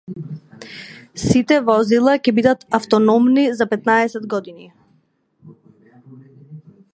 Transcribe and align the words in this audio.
Сите 1.23 1.57
возила 1.67 2.15
ќе 2.27 2.33
бидат 2.39 2.65
автономни 2.79 3.45
за 3.59 3.69
петнаесет 3.75 4.27
години. 4.33 4.67